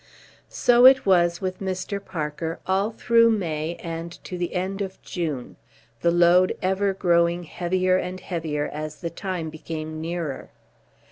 [0.49, 2.03] So it was with Mr.
[2.03, 5.57] Parker all through May and to the end of June,
[6.01, 10.49] the load ever growing heavier and heavier as the time became nearer.